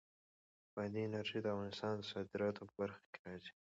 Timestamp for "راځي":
3.25-3.53